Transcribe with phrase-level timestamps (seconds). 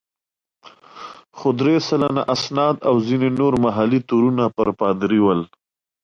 [1.37, 5.41] خو درې سلنه اسناد او ځینې نور محلي تورونه پر پادري ول.